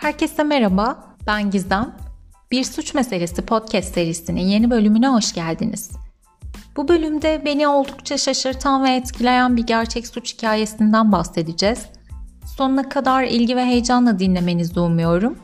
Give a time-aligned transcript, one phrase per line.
[0.00, 1.96] Herkese merhaba, ben Gizem.
[2.50, 5.90] Bir Suç Meselesi podcast serisinin yeni bölümüne hoş geldiniz.
[6.76, 11.86] Bu bölümde beni oldukça şaşırtan ve etkileyen bir gerçek suç hikayesinden bahsedeceğiz.
[12.56, 15.38] Sonuna kadar ilgi ve heyecanla dinlemenizi umuyorum.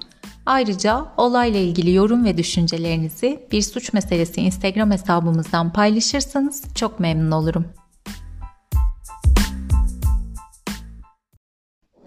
[0.46, 7.66] Ayrıca olayla ilgili yorum ve düşüncelerinizi Bir Suç Meselesi Instagram hesabımızdan paylaşırsanız çok memnun olurum.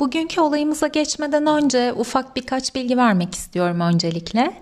[0.10, 4.54] Bugünkü olayımıza geçmeden önce ufak birkaç bilgi vermek istiyorum öncelikle.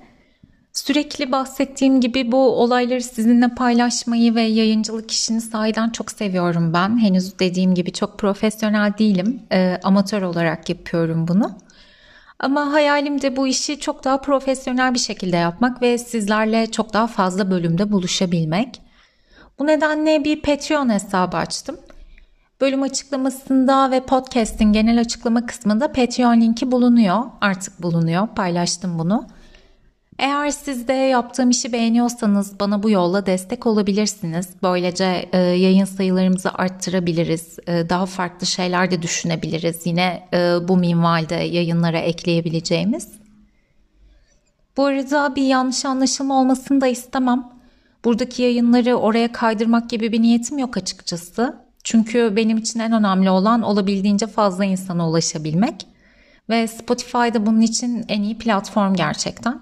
[0.74, 7.02] Sürekli bahsettiğim gibi bu olayları sizinle paylaşmayı ve yayıncılık işini sahiden çok seviyorum ben.
[7.02, 9.42] Henüz dediğim gibi çok profesyonel değilim.
[9.52, 11.58] E, amatör olarak yapıyorum bunu.
[12.40, 17.08] Ama hayalim de bu işi çok daha profesyonel bir şekilde yapmak ve sizlerle çok daha
[17.08, 18.82] fazla bölümde buluşabilmek.
[19.60, 21.78] Bu nedenle bir Patreon hesabı açtım.
[22.62, 27.24] Bölüm açıklamasında ve podcast'in genel açıklama kısmında Patreon linki bulunuyor.
[27.42, 28.28] Artık bulunuyor.
[28.28, 29.28] Paylaştım bunu.
[30.20, 34.50] Eğer siz de yaptığım işi beğeniyorsanız bana bu yolla destek olabilirsiniz.
[34.64, 37.60] Böylece e, yayın sayılarımızı arttırabiliriz.
[37.68, 39.86] E, daha farklı şeyler de düşünebiliriz.
[39.86, 43.12] Yine e, bu minvalde yayınlara ekleyebileceğimiz.
[44.78, 47.50] Bu arada bir yanlış anlaşılma olmasını da istemem.
[48.06, 51.67] Buradaki yayınları oraya kaydırmak gibi bir niyetim yok açıkçası.
[51.88, 55.88] Çünkü benim için en önemli olan olabildiğince fazla insana ulaşabilmek.
[56.50, 59.60] Ve Spotify'da bunun için en iyi platform gerçekten.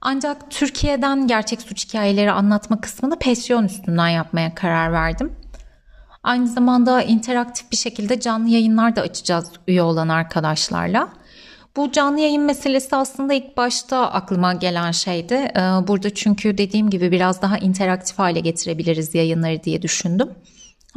[0.00, 5.32] Ancak Türkiye'den gerçek suç hikayeleri anlatma kısmını Patreon üstünden yapmaya karar verdim.
[6.22, 11.08] Aynı zamanda interaktif bir şekilde canlı yayınlar da açacağız üye olan arkadaşlarla.
[11.76, 15.34] Bu canlı yayın meselesi aslında ilk başta aklıma gelen şeydi.
[15.34, 20.28] Ee, burada çünkü dediğim gibi biraz daha interaktif hale getirebiliriz yayınları diye düşündüm.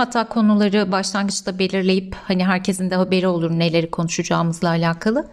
[0.01, 5.31] Hatta konuları başlangıçta belirleyip hani herkesin de haberi olur neleri konuşacağımızla alakalı.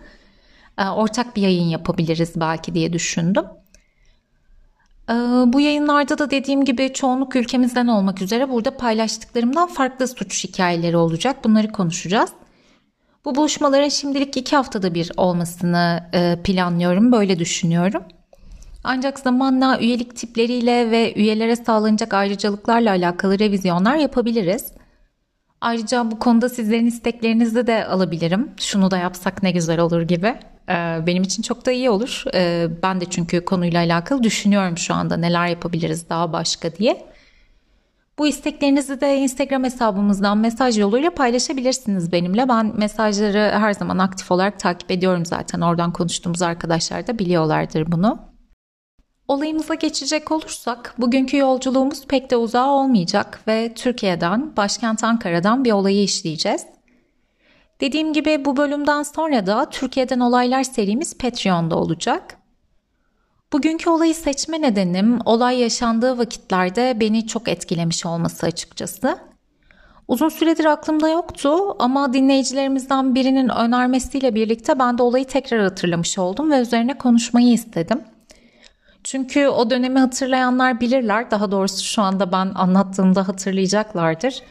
[0.79, 3.45] Ee, ortak bir yayın yapabiliriz belki diye düşündüm.
[5.11, 5.13] Ee,
[5.47, 11.45] bu yayınlarda da dediğim gibi çoğunluk ülkemizden olmak üzere burada paylaştıklarımdan farklı suç hikayeleri olacak.
[11.45, 12.31] Bunları konuşacağız.
[13.25, 17.13] Bu buluşmaların şimdilik iki haftada bir olmasını e, planlıyorum.
[17.13, 18.03] Böyle düşünüyorum.
[18.85, 24.73] Ancak zamanla üyelik tipleriyle ve üyelere sağlanacak ayrıcalıklarla alakalı revizyonlar yapabiliriz.
[25.61, 28.51] Ayrıca bu konuda sizlerin isteklerinizi de alabilirim.
[28.61, 30.35] Şunu da yapsak ne güzel olur gibi.
[30.69, 32.25] Ee, benim için çok da iyi olur.
[32.35, 37.07] Ee, ben de çünkü konuyla alakalı düşünüyorum şu anda neler yapabiliriz daha başka diye.
[38.19, 42.49] Bu isteklerinizi de Instagram hesabımızdan mesaj yoluyla paylaşabilirsiniz benimle.
[42.49, 45.61] Ben mesajları her zaman aktif olarak takip ediyorum zaten.
[45.61, 48.38] Oradan konuştuğumuz arkadaşlar da biliyorlardır bunu.
[49.29, 56.03] Olayımıza geçecek olursak bugünkü yolculuğumuz pek de uzağa olmayacak ve Türkiye'den, başkent Ankara'dan bir olayı
[56.03, 56.67] işleyeceğiz.
[57.81, 62.39] Dediğim gibi bu bölümden sonra da Türkiye'den olaylar serimiz Patreon'da olacak.
[63.53, 69.19] Bugünkü olayı seçme nedenim olay yaşandığı vakitlerde beni çok etkilemiş olması açıkçası.
[70.09, 76.51] Uzun süredir aklımda yoktu ama dinleyicilerimizden birinin önermesiyle birlikte ben de olayı tekrar hatırlamış oldum
[76.51, 78.05] ve üzerine konuşmayı istedim.
[79.05, 84.43] Çünkü o dönemi hatırlayanlar bilirler, daha doğrusu şu anda ben anlattığımda hatırlayacaklardır.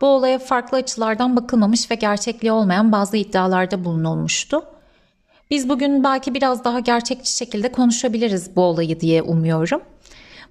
[0.00, 4.62] Bu olaya farklı açılardan bakılmamış ve gerçekliği olmayan bazı iddialarda bulunulmuştu.
[5.50, 9.80] Biz bugün belki biraz daha gerçekçi şekilde konuşabiliriz bu olayı diye umuyorum.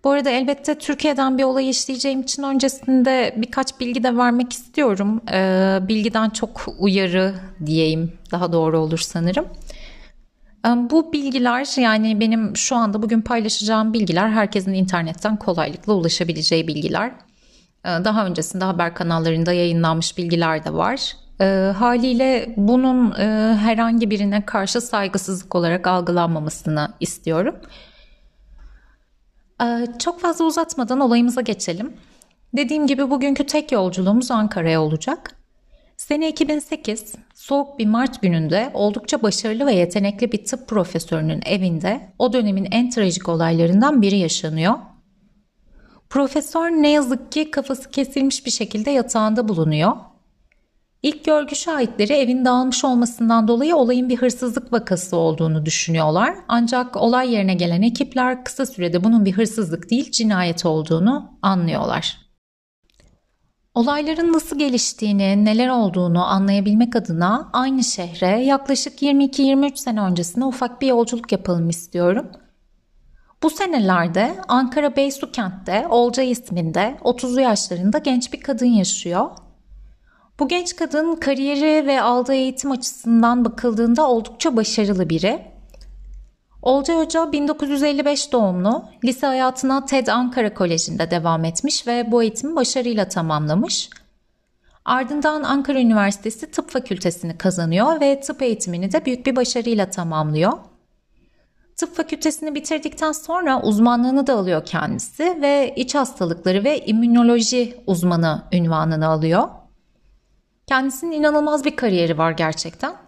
[0.03, 5.21] Bu arada elbette Türkiye'den bir olay işleyeceğim için öncesinde birkaç bilgi de vermek istiyorum.
[5.31, 9.45] Ee, bilgiden çok uyarı diyeyim daha doğru olur sanırım.
[10.65, 17.11] Bu bilgiler yani benim şu anda bugün paylaşacağım bilgiler herkesin internetten kolaylıkla ulaşabileceği bilgiler.
[17.85, 21.13] Daha öncesinde haber kanallarında yayınlanmış bilgiler de var.
[21.73, 23.11] haliyle bunun
[23.57, 27.55] herhangi birine karşı saygısızlık olarak algılanmamasını istiyorum.
[29.99, 31.93] çok fazla uzatmadan olayımıza geçelim.
[32.57, 35.35] Dediğim gibi bugünkü tek yolculuğumuz Ankara'ya olacak.
[36.13, 42.33] Sene 2008, soğuk bir Mart gününde oldukça başarılı ve yetenekli bir tıp profesörünün evinde o
[42.33, 44.73] dönemin en trajik olaylarından biri yaşanıyor.
[46.09, 49.91] Profesör ne yazık ki kafası kesilmiş bir şekilde yatağında bulunuyor.
[51.03, 56.35] İlk görgü şahitleri evin dağılmış olmasından dolayı olayın bir hırsızlık vakası olduğunu düşünüyorlar.
[56.47, 62.22] Ancak olay yerine gelen ekipler kısa sürede bunun bir hırsızlık değil cinayet olduğunu anlıyorlar.
[63.75, 70.87] Olayların nasıl geliştiğini, neler olduğunu anlayabilmek adına aynı şehre yaklaşık 22-23 sene öncesine ufak bir
[70.87, 72.31] yolculuk yapalım istiyorum.
[73.43, 79.29] Bu senelerde Ankara Beysu kentte Olca isminde 30'lu yaşlarında genç bir kadın yaşıyor.
[80.39, 85.52] Bu genç kadın kariyeri ve aldığı eğitim açısından bakıldığında oldukça başarılı biri.
[86.63, 93.09] Olcay Hoca 1955 doğumlu, lise hayatına TED Ankara Koleji'nde devam etmiş ve bu eğitimi başarıyla
[93.09, 93.89] tamamlamış.
[94.85, 100.53] Ardından Ankara Üniversitesi Tıp Fakültesini kazanıyor ve tıp eğitimini de büyük bir başarıyla tamamlıyor.
[101.75, 109.07] Tıp fakültesini bitirdikten sonra uzmanlığını da alıyor kendisi ve iç hastalıkları ve immünoloji uzmanı ünvanını
[109.07, 109.47] alıyor.
[110.67, 113.02] Kendisinin inanılmaz bir kariyeri var gerçekten.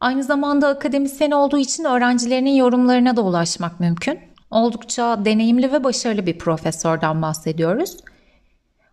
[0.00, 4.18] Aynı zamanda akademisyen olduğu için öğrencilerinin yorumlarına da ulaşmak mümkün.
[4.50, 7.96] Oldukça deneyimli ve başarılı bir profesörden bahsediyoruz.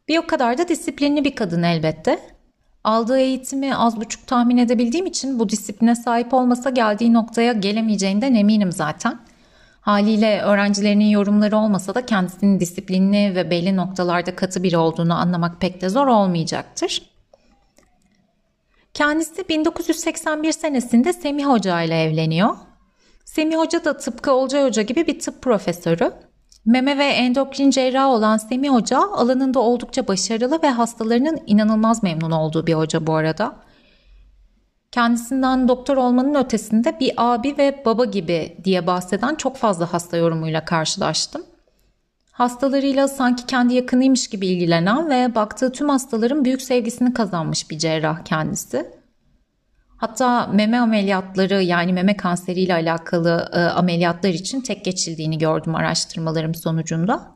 [0.08, 2.20] Bir o kadar da disiplinli bir kadın elbette.
[2.84, 8.72] Aldığı eğitimi az buçuk tahmin edebildiğim için bu disipline sahip olmasa geldiği noktaya gelemeyeceğinden eminim
[8.72, 9.20] zaten.
[9.82, 15.82] Haliyle öğrencilerinin yorumları olmasa da kendisinin disiplinli ve belli noktalarda katı biri olduğunu anlamak pek
[15.82, 17.11] de zor olmayacaktır.
[18.94, 22.56] Kendisi 1981 senesinde Semih Hoca ile evleniyor.
[23.26, 26.12] Semih Hoca da tıpkı Olcay Hoca gibi bir tıp profesörü.
[26.66, 32.68] Meme ve endokrin cerrah olan Semih Hoca alanında oldukça başarılı ve hastalarının inanılmaz memnun olduğu
[32.68, 33.56] bir hoca bu arada.
[34.92, 40.66] Kendisinden doktor olmanın ötesinde bir abi ve baba gibi diye bahseden çok fazla hasta yorumuyla
[40.66, 41.46] karşılaştım.
[42.32, 48.26] Hastalarıyla sanki kendi yakınıymış gibi ilgilenen ve baktığı tüm hastaların büyük sevgisini kazanmış bir cerrah
[48.26, 49.02] kendisi.
[49.98, 57.32] Hatta meme ameliyatları yani meme kanseriyle alakalı e, ameliyatlar için tek geçildiğini gördüm araştırmalarım sonucunda.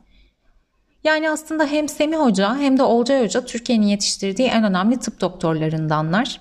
[1.04, 6.40] Yani aslında hem Semih Hoca hem de Olcay Hoca Türkiye'nin yetiştirdiği en önemli tıp doktorlarındanlar.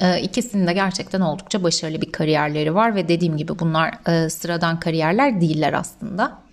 [0.00, 4.80] E, ikisinin de gerçekten oldukça başarılı bir kariyerleri var ve dediğim gibi bunlar e, sıradan
[4.80, 6.45] kariyerler değiller aslında.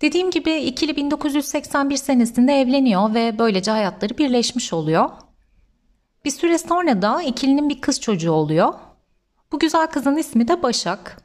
[0.00, 5.10] Dediğim gibi ikili 1981 senesinde evleniyor ve böylece hayatları birleşmiş oluyor.
[6.24, 8.74] Bir süre sonra da ikilinin bir kız çocuğu oluyor.
[9.52, 11.22] Bu güzel kızın ismi de Başak.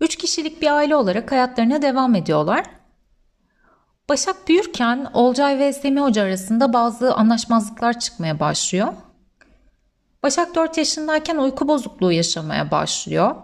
[0.00, 2.64] Üç kişilik bir aile olarak hayatlarına devam ediyorlar.
[4.08, 8.92] Başak büyürken Olcay ve Semih Hoca arasında bazı anlaşmazlıklar çıkmaya başlıyor.
[10.22, 13.36] Başak 4 yaşındayken uyku bozukluğu yaşamaya başlıyor.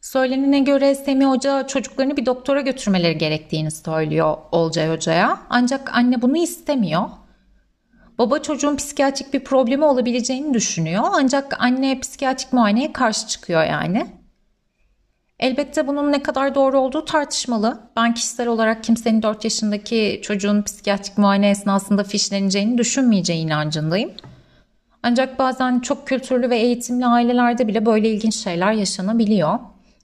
[0.00, 5.40] Söylenene göre Semih Hoca çocuklarını bir doktora götürmeleri gerektiğini söylüyor Olcay Hoca'ya.
[5.50, 7.02] Ancak anne bunu istemiyor.
[8.18, 11.04] Baba çocuğun psikiyatrik bir problemi olabileceğini düşünüyor.
[11.12, 14.06] Ancak anne psikiyatrik muayeneye karşı çıkıyor yani.
[15.38, 17.80] Elbette bunun ne kadar doğru olduğu tartışmalı.
[17.96, 24.10] Ben kişisel olarak kimsenin 4 yaşındaki çocuğun psikiyatrik muayene esnasında fişleneceğini düşünmeyeceği inancındayım.
[25.02, 29.58] Ancak bazen çok kültürlü ve eğitimli ailelerde bile böyle ilginç şeyler yaşanabiliyor.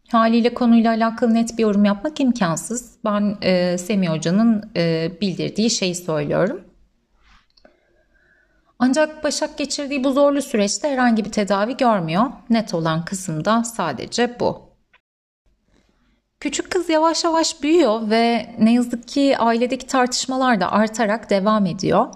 [0.09, 2.95] Haliyle konuyla alakalı net bir yorum yapmak imkansız.
[3.05, 6.65] Ben e, Semih Hoca'nın e, bildirdiği şeyi söylüyorum.
[8.79, 12.25] Ancak Başak geçirdiği bu zorlu süreçte herhangi bir tedavi görmüyor.
[12.51, 14.67] Net olan kısım da sadece bu.
[16.41, 22.07] Küçük kız yavaş yavaş büyüyor ve ne yazık ki ailedeki tartışmalar da artarak devam ediyor.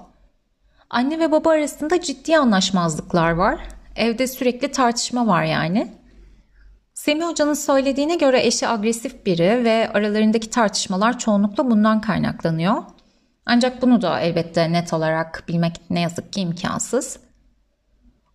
[0.91, 3.61] Anne ve baba arasında ciddi anlaşmazlıklar var.
[3.97, 6.00] Evde sürekli tartışma var yani.
[7.01, 12.83] Semih Hoca'nın söylediğine göre eşi agresif biri ve aralarındaki tartışmalar çoğunlukla bundan kaynaklanıyor.
[13.47, 17.19] Ancak bunu da elbette net olarak bilmek ne yazık ki imkansız.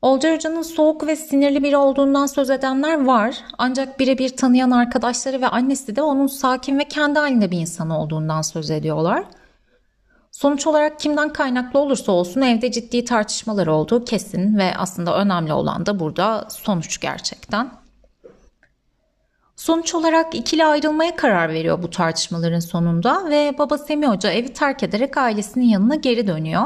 [0.01, 3.36] Olcay Hoca'nın soğuk ve sinirli biri olduğundan söz edenler var.
[3.57, 8.41] Ancak birebir tanıyan arkadaşları ve annesi de onun sakin ve kendi halinde bir insan olduğundan
[8.41, 9.24] söz ediyorlar.
[10.31, 15.86] Sonuç olarak kimden kaynaklı olursa olsun evde ciddi tartışmalar olduğu kesin ve aslında önemli olan
[15.86, 17.84] da burada sonuç gerçekten.
[19.65, 24.84] Sonuç olarak ikili ayrılmaya karar veriyor bu tartışmaların sonunda ve baba Semih Hoca evi terk
[24.84, 26.65] ederek ailesinin yanına geri dönüyor.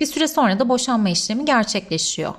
[0.00, 2.34] Bir süre sonra da boşanma işlemi gerçekleşiyor.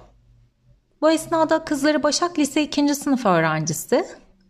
[1.02, 2.96] Bu esnada kızları Başak lise 2.
[2.96, 3.96] sınıf öğrencisi.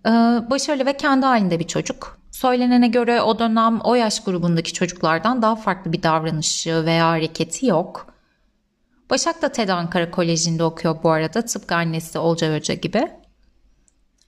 [0.06, 0.10] Ee,
[0.50, 2.18] başarılı ve kendi halinde bir çocuk.
[2.32, 8.14] Söylenene göre o dönem o yaş grubundaki çocuklardan daha farklı bir davranışı veya hareketi yok.
[9.10, 13.25] Başak da TED Ankara Koleji'nde okuyor bu arada tıpkı annesi Olcay Hoca gibi.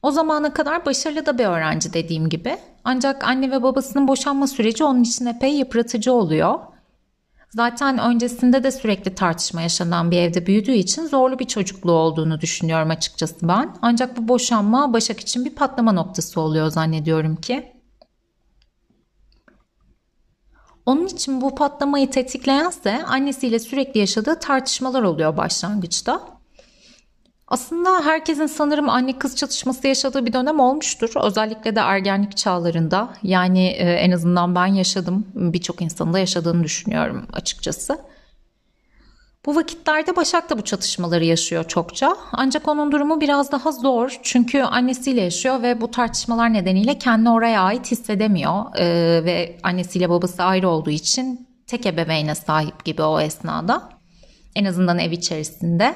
[0.07, 2.57] O zamana kadar başarılı da bir öğrenci dediğim gibi.
[2.83, 6.59] Ancak anne ve babasının boşanma süreci onun için epey yıpratıcı oluyor.
[7.49, 12.89] Zaten öncesinde de sürekli tartışma yaşanan bir evde büyüdüğü için zorlu bir çocukluğu olduğunu düşünüyorum
[12.89, 13.75] açıkçası ben.
[13.81, 17.73] Ancak bu boşanma Başak için bir patlama noktası oluyor zannediyorum ki.
[20.85, 26.36] Onun için bu patlamayı tetikleyense annesiyle sürekli yaşadığı tartışmalar oluyor başlangıçta.
[27.47, 31.09] Aslında herkesin sanırım anne kız çatışması yaşadığı bir dönem olmuştur.
[31.23, 33.09] Özellikle de ergenlik çağlarında.
[33.23, 35.27] Yani e, en azından ben yaşadım.
[35.35, 37.99] Birçok insanın da yaşadığını düşünüyorum açıkçası.
[39.45, 42.17] Bu vakitlerde Başak da bu çatışmaları yaşıyor çokça.
[42.31, 44.19] Ancak onun durumu biraz daha zor.
[44.23, 48.65] Çünkü annesiyle yaşıyor ve bu tartışmalar nedeniyle kendini oraya ait hissedemiyor.
[48.77, 53.89] Ee, ve annesiyle babası ayrı olduğu için tek ebeveyne sahip gibi o esnada.
[54.55, 55.95] En azından ev içerisinde.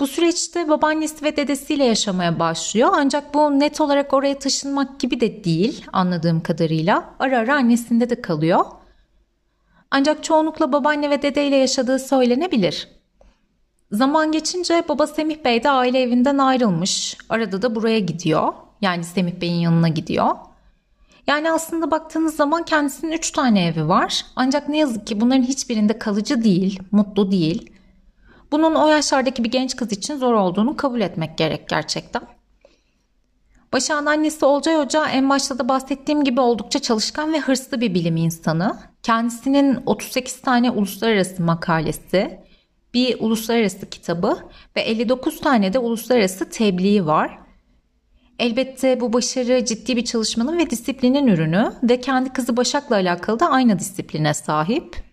[0.00, 2.88] Bu süreçte babaannesi ve dedesiyle yaşamaya başlıyor.
[2.92, 7.14] Ancak bu net olarak oraya taşınmak gibi de değil anladığım kadarıyla.
[7.18, 8.64] Ara ara annesinde de kalıyor.
[9.90, 12.88] Ancak çoğunlukla babaanne ve dedeyle yaşadığı söylenebilir.
[13.92, 17.16] Zaman geçince baba Semih Bey de aile evinden ayrılmış.
[17.28, 18.52] Arada da buraya gidiyor.
[18.80, 20.36] Yani Semih Bey'in yanına gidiyor.
[21.26, 24.26] Yani aslında baktığınız zaman kendisinin 3 tane evi var.
[24.36, 27.72] Ancak ne yazık ki bunların hiçbirinde kalıcı değil, mutlu değil.
[28.52, 32.22] Bunun o yaşlardaki bir genç kız için zor olduğunu kabul etmek gerek gerçekten.
[33.72, 38.16] Başak'ın annesi Olcay Hoca en başta da bahsettiğim gibi oldukça çalışkan ve hırslı bir bilim
[38.16, 38.76] insanı.
[39.02, 42.40] Kendisinin 38 tane uluslararası makalesi,
[42.94, 44.38] bir uluslararası kitabı
[44.76, 47.38] ve 59 tane de uluslararası tebliği var.
[48.38, 53.50] Elbette bu başarı ciddi bir çalışmanın ve disiplinin ürünü ve kendi kızı Başak'la alakalı da
[53.50, 55.07] aynı disipline sahip.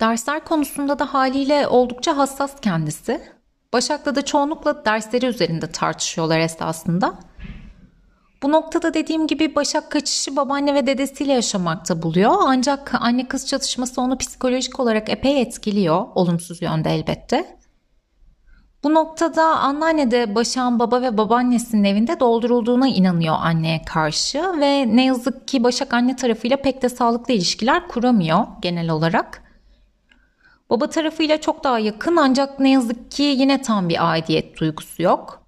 [0.00, 3.20] Dersler konusunda da haliyle oldukça hassas kendisi.
[3.72, 7.14] Başak'la da çoğunlukla dersleri üzerinde tartışıyorlar esasında.
[8.42, 12.32] Bu noktada dediğim gibi Başak kaçışı babaanne ve dedesiyle yaşamakta buluyor.
[12.40, 16.06] Ancak anne kız çatışması onu psikolojik olarak epey etkiliyor.
[16.14, 17.58] Olumsuz yönde elbette.
[18.84, 25.04] Bu noktada anneanne de Başak'ın baba ve babaannesinin evinde doldurulduğuna inanıyor anneye karşı ve ne
[25.04, 29.49] yazık ki Başak anne tarafıyla pek de sağlıklı ilişkiler kuramıyor genel olarak.
[30.70, 35.40] Baba tarafıyla çok daha yakın ancak ne yazık ki yine tam bir aidiyet duygusu yok.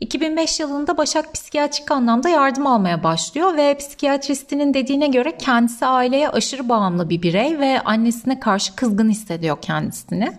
[0.00, 6.68] 2005 yılında Başak psikiyatrik anlamda yardım almaya başlıyor ve psikiyatristinin dediğine göre kendisi aileye aşırı
[6.68, 10.32] bağımlı bir birey ve annesine karşı kızgın hissediyor kendisini.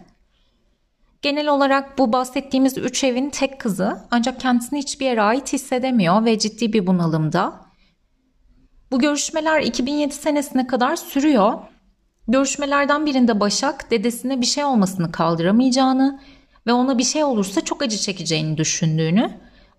[1.21, 6.39] Genel olarak bu bahsettiğimiz üç evin tek kızı ancak kendisini hiçbir yere ait hissedemiyor ve
[6.39, 7.53] ciddi bir bunalımda.
[8.91, 11.59] Bu görüşmeler 2007 senesine kadar sürüyor.
[12.27, 16.19] Görüşmelerden birinde Başak dedesine bir şey olmasını kaldıramayacağını
[16.67, 19.31] ve ona bir şey olursa çok acı çekeceğini düşündüğünü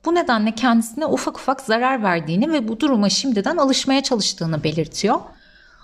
[0.04, 5.20] bu nedenle kendisine ufak ufak zarar verdiğini ve bu duruma şimdiden alışmaya çalıştığını belirtiyor.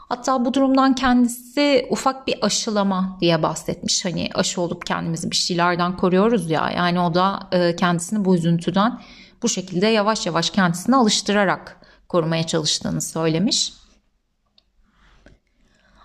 [0.09, 4.05] Hatta bu durumdan kendisi ufak bir aşılama diye bahsetmiş.
[4.05, 6.71] Hani aşı olup kendimizi bir şeylerden koruyoruz ya.
[6.77, 9.00] Yani o da e, kendisini bu üzüntüden
[9.43, 11.77] bu şekilde yavaş yavaş kendisini alıştırarak
[12.09, 13.73] korumaya çalıştığını söylemiş.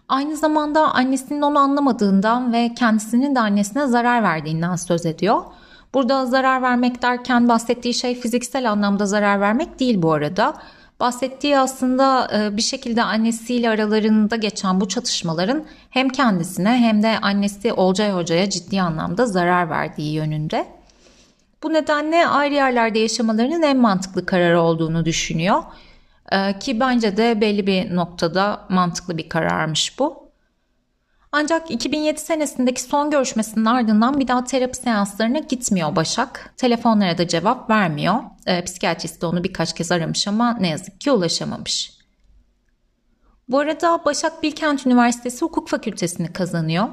[0.10, 5.42] Aynı zamanda annesinin onu anlamadığından ve kendisinin de annesine zarar verdiğinden söz ediyor.
[5.94, 10.54] Burada zarar vermek derken bahsettiği şey fiziksel anlamda zarar vermek değil bu arada.
[11.00, 17.74] Bahsettiği aslında e, bir şekilde annesiyle aralarında geçen bu çatışmaların hem kendisine hem de annesi
[17.74, 20.68] Olcay Hoca'ya ciddi anlamda zarar verdiği yönünde.
[21.64, 25.64] Bu nedenle ayrı yerlerde yaşamalarının en mantıklı karar olduğunu düşünüyor.
[26.34, 30.24] E, ki bence de belli bir noktada mantıklı bir kararmış bu.
[31.32, 36.54] Ancak 2007 senesindeki son görüşmesinin ardından bir daha terapi seanslarına gitmiyor Başak.
[36.58, 38.16] Telefonlara da cevap vermiyor.
[38.46, 41.94] E, psikiyatrist de onu birkaç kez aramış ama ne yazık ki ulaşamamış.
[43.50, 46.88] Bu arada Başak Bilkent Üniversitesi Hukuk Fakültesini kazanıyor.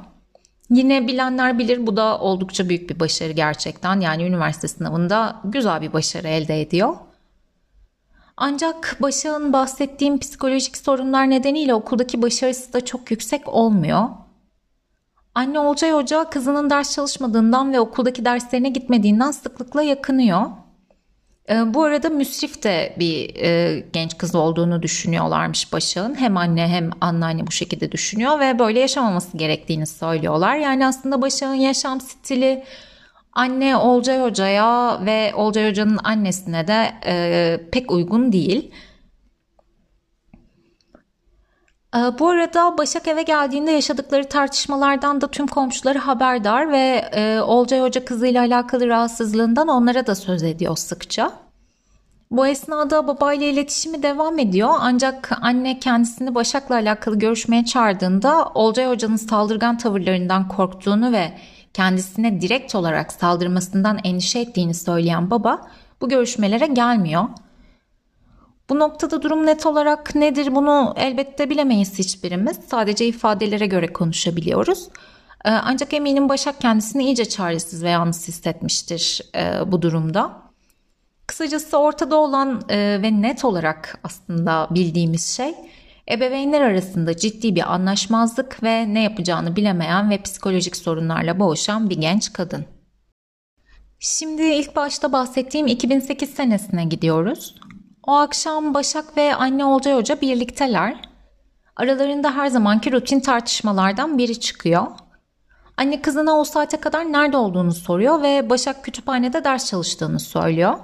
[0.71, 4.01] Yine bilenler bilir bu da oldukça büyük bir başarı gerçekten.
[4.01, 6.97] Yani üniversite sınavında güzel bir başarı elde ediyor.
[8.43, 14.09] Ancak Başak'ın bahsettiğim psikolojik sorunlar nedeniyle okuldaki başarısı da çok yüksek olmuyor.
[15.35, 20.43] Anne Olcay Hoca kızının ders çalışmadığından ve okuldaki derslerine gitmediğinden sıklıkla yakınıyor.
[21.51, 26.15] E, bu arada müsrif de bir e, genç kız olduğunu düşünüyorlarmış Başak'ın.
[26.15, 30.57] Hem anne hem anneanne bu şekilde düşünüyor ve böyle yaşamaması gerektiğini söylüyorlar.
[30.57, 32.65] Yani aslında Başak'ın yaşam stili
[33.33, 38.73] anne Olcay Hoca'ya ve Olcay Hoca'nın annesine de e, pek uygun değil.
[41.97, 47.81] Ee, bu arada Başak eve geldiğinde yaşadıkları tartışmalardan da tüm komşuları haberdar ve e, Olcay
[47.81, 51.33] Hoca kızıyla alakalı rahatsızlığından onlara da söz ediyor sıkça.
[52.31, 59.17] Bu esnada babayla iletişimi devam ediyor ancak anne kendisini Başak'la alakalı görüşmeye çağırdığında Olcay Hoca'nın
[59.17, 61.33] saldırgan tavırlarından korktuğunu ve
[61.75, 65.67] kendisine direkt olarak saldırmasından endişe ettiğini söyleyen baba
[66.01, 67.25] bu görüşmelere gelmiyor.
[68.71, 72.59] Bu noktada durum net olarak nedir bunu elbette bilemeyiz hiçbirimiz.
[72.71, 74.89] Sadece ifadelere göre konuşabiliyoruz.
[75.45, 80.43] Ee, ancak eminim Başak kendisini iyice çaresiz ve yalnız hissetmiştir e, bu durumda.
[81.27, 85.55] Kısacası ortada olan e, ve net olarak aslında bildiğimiz şey
[86.11, 92.33] ebeveynler arasında ciddi bir anlaşmazlık ve ne yapacağını bilemeyen ve psikolojik sorunlarla boğuşan bir genç
[92.33, 92.65] kadın.
[93.99, 97.55] Şimdi ilk başta bahsettiğim 2008 senesine gidiyoruz.
[98.07, 100.97] O akşam Başak ve anne Olcay Hoca birlikteler.
[101.77, 104.87] Aralarında her zamanki rutin tartışmalardan biri çıkıyor.
[105.77, 110.79] Anne kızına o saate kadar nerede olduğunu soruyor ve Başak kütüphanede ders çalıştığını söylüyor.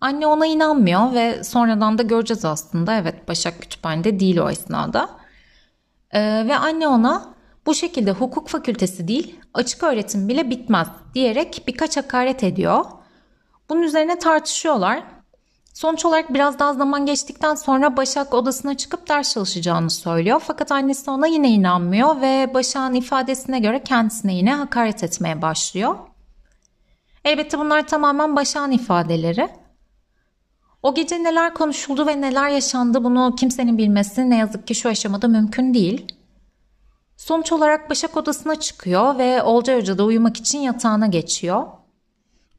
[0.00, 2.94] Anne ona inanmıyor ve sonradan da göreceğiz aslında.
[2.94, 5.10] Evet Başak kütüphanede değil o esnada.
[6.10, 7.34] Ee, ve anne ona
[7.66, 12.84] bu şekilde hukuk fakültesi değil açık öğretim bile bitmez diyerek birkaç hakaret ediyor.
[13.68, 15.02] Bunun üzerine tartışıyorlar.
[15.74, 20.42] Sonuç olarak biraz daha zaman geçtikten sonra Başak odasına çıkıp ders çalışacağını söylüyor.
[20.44, 25.96] Fakat annesi ona yine inanmıyor ve Başak'ın ifadesine göre kendisine yine hakaret etmeye başlıyor.
[27.24, 29.48] Elbette bunlar tamamen Başak'ın ifadeleri.
[30.82, 35.28] O gece neler konuşuldu ve neler yaşandı bunu kimsenin bilmesi ne yazık ki şu aşamada
[35.28, 36.16] mümkün değil.
[37.16, 41.66] Sonuç olarak Başak odasına çıkıyor ve Olcay Hoca da uyumak için yatağına geçiyor.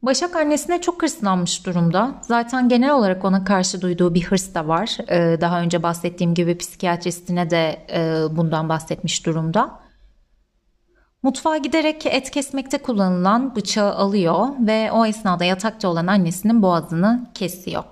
[0.02, 2.12] Başak annesine çok hırslanmış durumda.
[2.22, 4.98] Zaten genel olarak ona karşı duyduğu bir hırs da var.
[5.10, 9.80] Ee, daha önce bahsettiğim gibi psikiyatristine de e, bundan bahsetmiş durumda.
[11.24, 17.84] Mutfağa giderek et kesmekte kullanılan bıçağı alıyor ve o esnada yatakta olan annesinin boğazını kesiyor.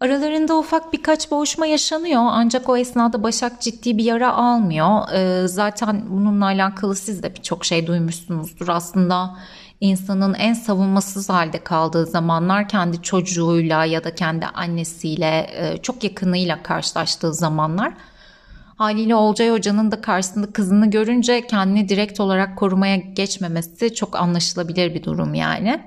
[0.00, 5.12] Aralarında ufak birkaç boğuşma yaşanıyor ancak o esnada Başak ciddi bir yara almıyor.
[5.12, 8.68] Ee, zaten bununla alakalı siz de birçok şey duymuşsunuzdur.
[8.68, 9.36] Aslında
[9.80, 16.62] insanın en savunmasız halde kaldığı zamanlar kendi çocuğuyla ya da kendi annesiyle e, çok yakınıyla
[16.62, 17.92] karşılaştığı zamanlar.
[18.76, 25.02] Haliyle Olcay Hoca'nın da karşısında kızını görünce kendini direkt olarak korumaya geçmemesi çok anlaşılabilir bir
[25.02, 25.80] durum yani.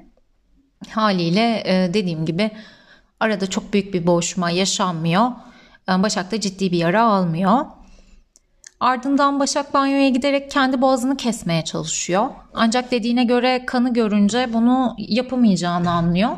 [0.89, 2.51] Haliyle e, dediğim gibi
[3.21, 5.31] arada çok büyük bir boğuşma yaşanmıyor.
[5.89, 7.65] E, Başak da ciddi bir yara almıyor.
[8.79, 12.29] Ardından Başak banyoya giderek kendi boğazını kesmeye çalışıyor.
[12.53, 16.29] Ancak dediğine göre kanı görünce bunu yapamayacağını anlıyor.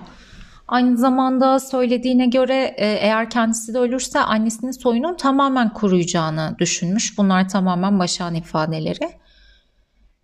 [0.67, 7.17] Aynı zamanda söylediğine göre e, eğer kendisi de ölürse annesinin soyunun tamamen kuruyacağını düşünmüş.
[7.17, 9.22] Bunlar tamamen Başak'ın ifadeleri.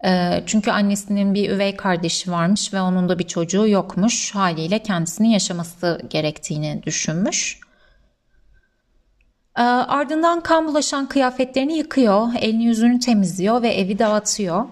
[0.06, 4.36] E, çünkü annesinin bir üvey kardeşi varmış ve onun da bir çocuğu yokmuş.
[4.36, 7.60] Haliyle kendisinin yaşaması gerektiğini düşünmüş.
[9.58, 14.66] Ee, ardından kan bulaşan kıyafetlerini yıkıyor, elini yüzünü temizliyor ve evi dağıtıyor.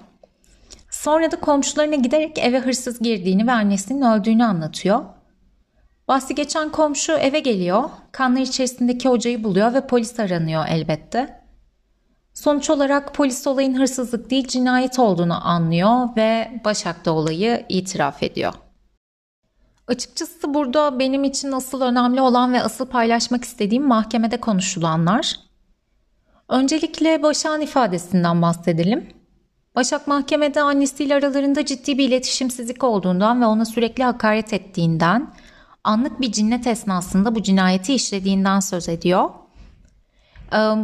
[0.92, 5.04] Sonra da komşularına giderek eve hırsız girdiğini ve annesinin öldüğünü anlatıyor.
[6.08, 11.42] Bahsi geçen komşu eve geliyor, kanlar içerisindeki hocayı buluyor ve polis aranıyor elbette.
[12.38, 18.54] Sonuç olarak polis olayın hırsızlık değil cinayet olduğunu anlıyor ve Başak da olayı itiraf ediyor.
[19.88, 25.39] Açıkçası burada benim için asıl önemli olan ve asıl paylaşmak istediğim mahkemede konuşulanlar.
[26.50, 29.10] Öncelikle Başak'ın ifadesinden bahsedelim.
[29.76, 35.34] Başak mahkemede annesiyle aralarında ciddi bir iletişimsizlik olduğundan ve ona sürekli hakaret ettiğinden,
[35.84, 39.30] anlık bir cinnet esnasında bu cinayeti işlediğinden söz ediyor.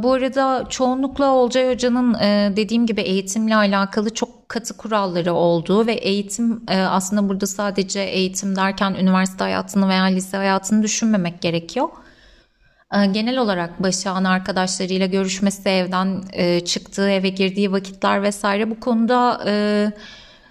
[0.04, 2.14] Bu arada çoğunlukla Olcay Hoca'nın
[2.56, 8.94] dediğim gibi eğitimle alakalı çok katı kuralları olduğu ve eğitim aslında burada sadece eğitim derken
[8.94, 11.90] üniversite hayatını veya lise hayatını düşünmemek gerekiyor.
[13.12, 16.22] Genel olarak Başak'ın arkadaşlarıyla görüşmesi, evden
[16.66, 19.40] çıktığı, eve girdiği vakitler vesaire bu konuda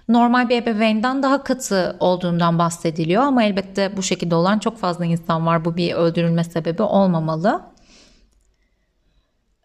[0.09, 3.23] normal bir ebeveynden daha katı olduğundan bahsediliyor.
[3.23, 5.65] Ama elbette bu şekilde olan çok fazla insan var.
[5.65, 7.61] Bu bir öldürülme sebebi olmamalı.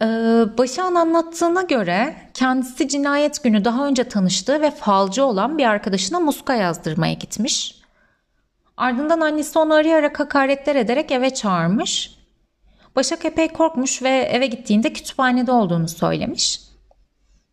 [0.02, 0.06] Ee,
[0.58, 6.54] Başak'ın anlattığına göre kendisi cinayet günü daha önce tanıştığı ve falcı olan bir arkadaşına muska
[6.54, 7.78] yazdırmaya gitmiş.
[8.76, 12.18] Ardından annesi onu arayarak hakaretler ederek eve çağırmış.
[12.96, 16.60] Başak epey korkmuş ve eve gittiğinde kütüphanede olduğunu söylemiş.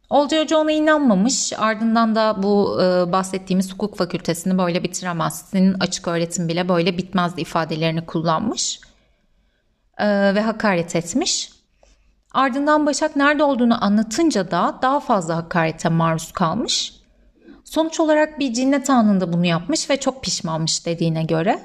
[0.09, 1.53] Olcay Hoca ona inanmamış.
[1.57, 8.05] Ardından da bu e, bahsettiğimiz hukuk fakültesini böyle bitiremezsin, açık öğretim bile böyle bitmez ifadelerini
[8.05, 8.79] kullanmış
[9.97, 11.54] e, ve hakaret etmiş.
[12.35, 16.93] Ardından Başak nerede olduğunu anlatınca da daha fazla hakarete maruz kalmış.
[17.63, 21.59] Sonuç olarak bir cinnet anında bunu yapmış ve çok pişmanmış dediğine göre.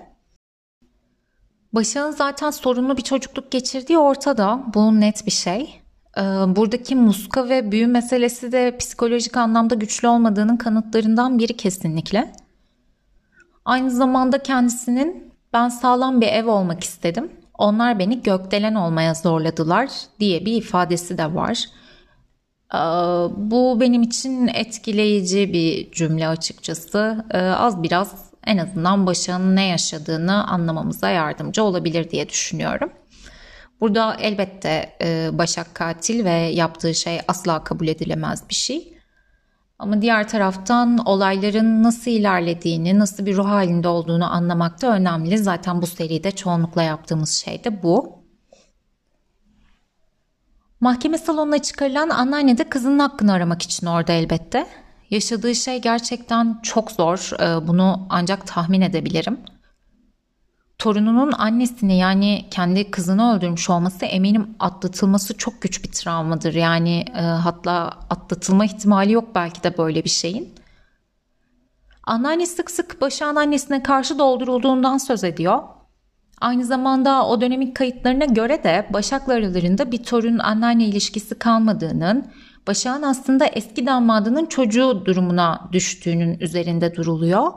[1.72, 4.61] Başak'ın zaten sorunlu bir çocukluk geçirdiği ortada.
[4.74, 5.80] Bu net bir şey.
[6.16, 6.20] Ee,
[6.56, 12.33] buradaki muska ve büyü meselesi de psikolojik anlamda güçlü olmadığının kanıtlarından biri kesinlikle.
[13.64, 20.44] Aynı zamanda kendisinin ben sağlam bir ev olmak istedim onlar beni gökdelen olmaya zorladılar diye
[20.44, 21.64] bir ifadesi de var.
[23.37, 27.25] Bu benim için etkileyici bir cümle açıkçası.
[27.35, 32.92] Az biraz en azından Başak'ın ne yaşadığını anlamamıza yardımcı olabilir diye düşünüyorum.
[33.81, 34.96] Burada elbette
[35.38, 39.00] Başak katil ve yaptığı şey asla kabul edilemez bir şey.
[39.81, 45.38] Ama diğer taraftan olayların nasıl ilerlediğini, nasıl bir ruh halinde olduğunu anlamak da önemli.
[45.38, 48.19] Zaten bu seride çoğunlukla yaptığımız şey de bu.
[50.81, 54.66] Mahkeme salonuna çıkarılan anneanne de kızının hakkını aramak için orada elbette.
[55.11, 57.31] Yaşadığı şey gerçekten çok zor.
[57.40, 59.38] Ee, bunu ancak tahmin edebilirim
[60.81, 66.55] torununun annesini yani kendi kızını öldürmüş olması eminim atlatılması çok güç bir travmadır.
[66.55, 67.73] Yani e, hatta
[68.11, 70.55] atlatılma ihtimali yok belki de böyle bir şeyin.
[72.05, 75.62] Anneanne sık sık Başak'ın annesine karşı doldurulduğundan söz ediyor.
[76.40, 82.27] Aynı zamanda o dönemin kayıtlarına göre de Başak'la aralarında bir torun anneanne ilişkisi kalmadığının,
[82.66, 87.53] Başak'ın aslında eski damadının çocuğu durumuna düştüğünün üzerinde duruluyor.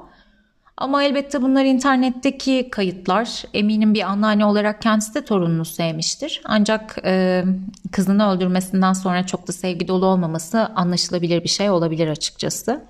[0.78, 3.44] Ama elbette bunlar internetteki kayıtlar.
[3.54, 6.42] Eminim bir anneanne olarak kendisi de torununu sevmiştir.
[6.46, 7.44] Ancak e,
[7.92, 12.82] kızını öldürmesinden sonra çok da sevgi dolu olmaması anlaşılabilir bir şey olabilir açıkçası.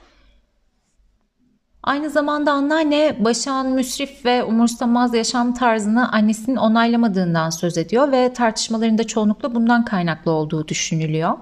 [1.83, 9.03] Aynı zamanda anneanne Başak'ın müsrif ve umursamaz yaşam tarzını annesinin onaylamadığından söz ediyor ve tartışmalarında
[9.03, 11.37] çoğunlukla bundan kaynaklı olduğu düşünülüyor.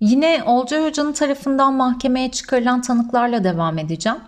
[0.00, 4.18] Yine Olcay Hoca'nın tarafından mahkemeye çıkarılan tanıklarla devam edeceğim.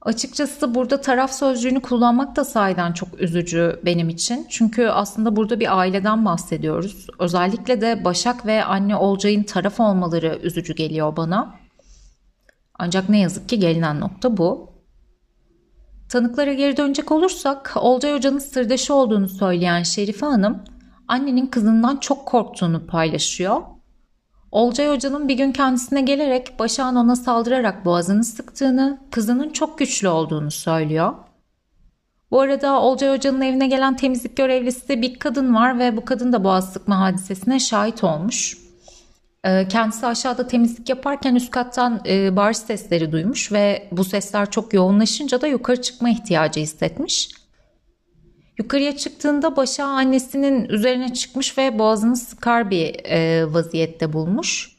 [0.00, 4.46] Açıkçası burada taraf sözcüğünü kullanmak da sahiden çok üzücü benim için.
[4.48, 7.06] Çünkü aslında burada bir aileden bahsediyoruz.
[7.18, 11.54] Özellikle de Başak ve anne Olcay'ın taraf olmaları üzücü geliyor bana.
[12.78, 14.72] Ancak ne yazık ki gelinen nokta bu.
[16.08, 20.64] Tanıklara geri dönecek olursak Olcay Hoca'nın sırdaşı olduğunu söyleyen Şerife Hanım
[21.08, 23.62] annenin kızından çok korktuğunu paylaşıyor
[24.52, 30.50] Olcay Hoca'nın bir gün kendisine gelerek Başak'ın ona saldırarak boğazını sıktığını, kızının çok güçlü olduğunu
[30.50, 31.14] söylüyor.
[32.30, 36.44] Bu arada Olcay Hoca'nın evine gelen temizlik görevlisi bir kadın var ve bu kadın da
[36.44, 38.58] boğaz sıkma hadisesine şahit olmuş.
[39.44, 44.74] Ee, kendisi aşağıda temizlik yaparken üst kattan e, bağırış sesleri duymuş ve bu sesler çok
[44.74, 47.41] yoğunlaşınca da yukarı çıkma ihtiyacı hissetmiş.
[48.62, 54.76] Yukarıya çıktığında başa annesinin üzerine çıkmış ve boğazını sıkar bir e, vaziyette bulmuş.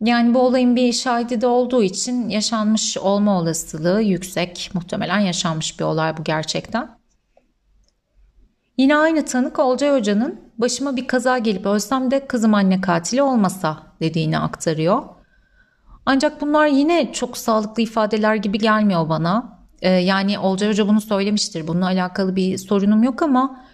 [0.00, 4.70] Yani bu olayın bir şahidi de olduğu için yaşanmış olma olasılığı yüksek.
[4.74, 6.90] Muhtemelen yaşanmış bir olay bu gerçekten.
[8.78, 13.82] Yine aynı tanık Olcay Hoca'nın başıma bir kaza gelip ölsem de kızım anne katili olmasa
[14.00, 15.02] dediğini aktarıyor.
[16.06, 19.61] Ancak bunlar yine çok sağlıklı ifadeler gibi gelmiyor bana.
[19.82, 21.66] Ee, yani Olcay Hoca bunu söylemiştir.
[21.66, 23.64] Bununla alakalı bir sorunum yok ama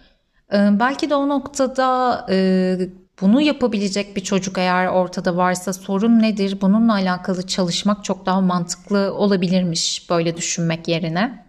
[0.52, 2.78] e, belki de o noktada e,
[3.20, 6.60] bunu yapabilecek bir çocuk eğer ortada varsa sorun nedir?
[6.60, 11.46] Bununla alakalı çalışmak çok daha mantıklı olabilirmiş böyle düşünmek yerine.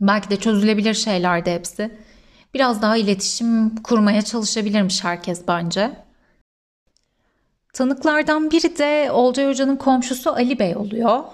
[0.00, 1.98] Belki de çözülebilir şeylerdi hepsi.
[2.54, 5.90] Biraz daha iletişim kurmaya çalışabilirmiş herkes bence.
[7.72, 11.24] Tanıklardan biri de Olcay Hoca'nın komşusu Ali Bey oluyor.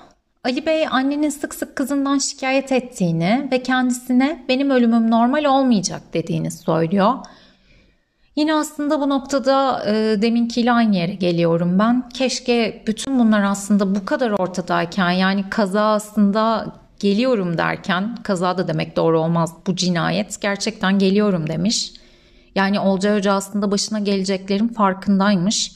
[0.49, 6.51] Ali Bey annenin sık sık kızından şikayet ettiğini ve kendisine benim ölümüm normal olmayacak dediğini
[6.51, 7.15] söylüyor.
[8.37, 12.09] Yine aslında bu noktada e, deminkiyle aynı yere geliyorum ben.
[12.09, 18.97] Keşke bütün bunlar aslında bu kadar ortadayken yani kaza aslında geliyorum derken kaza da demek
[18.97, 21.93] doğru olmaz bu cinayet gerçekten geliyorum demiş.
[22.55, 25.73] Yani Olcay Hoca aslında başına geleceklerin farkındaymış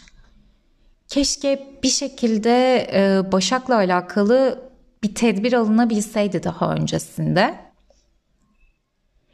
[1.13, 4.59] Keşke bir şekilde e, Başak'la alakalı
[5.03, 7.55] bir tedbir alınabilseydi daha öncesinde.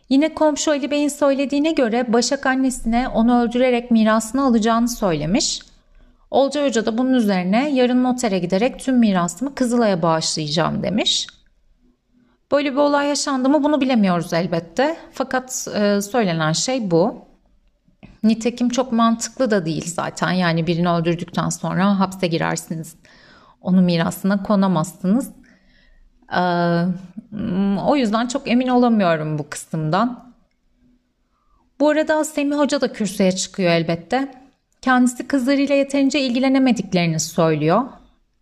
[0.09, 5.61] Yine komşu Ali Bey'in söylediğine göre Başak annesine onu öldürerek mirasını alacağını söylemiş.
[6.31, 11.27] Olcay Hoca da bunun üzerine yarın notere giderek tüm mirasımı Kızılay'a bağışlayacağım demiş.
[12.53, 14.97] Böyle bir olay yaşandı mı bunu bilemiyoruz elbette.
[15.13, 17.28] Fakat e, söylenen şey bu.
[18.23, 20.33] Nitekim çok mantıklı da değil zaten.
[20.33, 22.95] Yani birini öldürdükten sonra hapse girersiniz.
[23.61, 25.31] Onun mirasına konamazsınız.
[26.37, 26.85] Ee,
[27.87, 30.35] o yüzden çok emin olamıyorum bu kısımdan.
[31.81, 34.33] Bu arada Semih Hoca da kürsüye çıkıyor elbette.
[34.83, 37.83] Kendisi kızlarıyla yeterince ilgilenemediklerini söylüyor.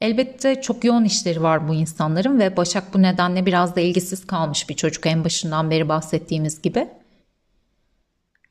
[0.01, 4.69] Elbette çok yoğun işleri var bu insanların ve Başak bu nedenle biraz da ilgisiz kalmış
[4.69, 6.89] bir çocuk en başından beri bahsettiğimiz gibi.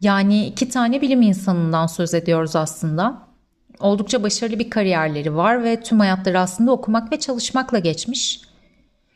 [0.06, 3.18] Yani iki tane bilim insanından söz ediyoruz aslında.
[3.80, 8.42] Oldukça başarılı bir kariyerleri var ve tüm hayatları aslında okumak ve çalışmakla geçmiş.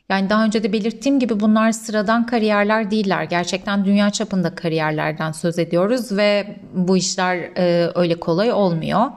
[0.09, 3.23] Yani daha önce de belirttiğim gibi bunlar sıradan kariyerler değiller.
[3.23, 9.11] Gerçekten dünya çapında kariyerlerden söz ediyoruz ve bu işler e, öyle kolay olmuyor.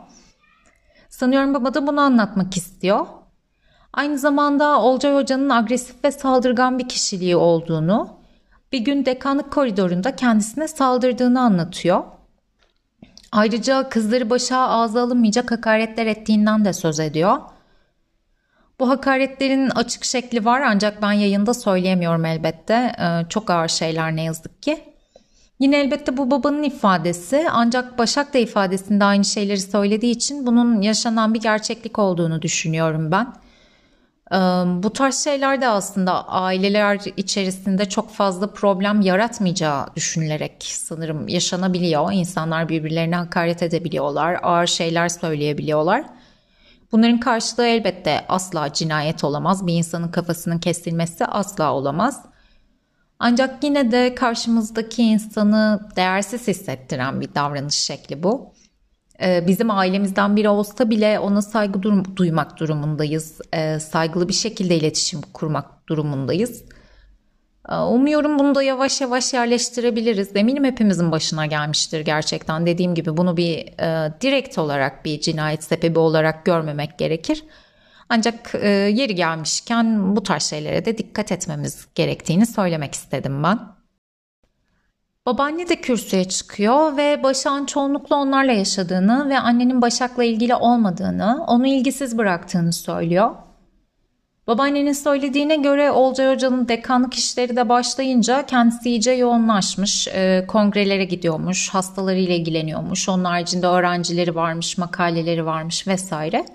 [1.09, 3.07] Sanıyorum baba da bunu anlatmak istiyor.
[3.93, 8.22] Aynı zamanda Olcay Hoca'nın agresif ve saldırgan bir kişiliği olduğunu,
[8.73, 12.05] bir gün dekanlık koridorunda kendisine saldırdığını anlatıyor.
[13.33, 17.39] Ayrıca kızları başa ağza alınmayacak hakaretler ettiğinden de söz ediyor.
[18.81, 22.93] Bu hakaretlerin açık şekli var ancak ben yayında söyleyemiyorum elbette.
[22.99, 24.85] Ee, çok ağır şeyler ne yazık ki.
[25.61, 31.35] Yine elbette bu babanın ifadesi ancak Başak da ifadesinde aynı şeyleri söylediği için bunun yaşanan
[31.35, 33.33] bir gerçeklik olduğunu düşünüyorum ben.
[34.83, 42.13] Bu tarz şeyler de aslında aileler içerisinde çok fazla problem yaratmayacağı düşünülerek sanırım yaşanabiliyor.
[42.13, 46.05] İnsanlar birbirlerine hakaret edebiliyorlar, ağır şeyler söyleyebiliyorlar.
[46.93, 49.67] Bunların karşılığı elbette asla cinayet olamaz.
[49.67, 52.25] Bir insanın kafasının kesilmesi asla olamaz.
[53.19, 58.52] Ancak yine de karşımızdaki insanı değersiz hissettiren bir davranış şekli bu.
[59.23, 61.83] Ee, bizim ailemizden biri olsa bile ona saygı
[62.17, 63.41] duymak durumundayız.
[63.55, 66.65] Ee, saygılı bir şekilde iletişim kurmak durumundayız.
[67.69, 70.37] Ee, umuyorum bunu da yavaş yavaş yerleştirebiliriz.
[70.37, 72.67] Eminim hepimizin başına gelmiştir gerçekten.
[72.67, 77.45] Dediğim gibi bunu bir e, direkt olarak bir cinayet sebebi olarak görmemek gerekir.
[78.09, 83.72] Ancak e, yeri gelmişken bu tarz şeylere de dikkat etmemiz gerektiğini söylemek istedim ben.
[85.27, 91.67] Babaanne de kürsüye çıkıyor ve Başak'ın çoğunlukla onlarla yaşadığını ve annenin Başak'la ilgili olmadığını, onu
[91.67, 93.31] ilgisiz bıraktığını söylüyor.
[94.47, 101.69] Babaannenin söylediğine göre Olcay Hoca'nın dekanlık işleri de başlayınca kendisi iyice yoğunlaşmış, e, kongrelere gidiyormuş,
[101.69, 106.47] hastalarıyla ilgileniyormuş, onun haricinde öğrencileri varmış, makaleleri varmış vesaire.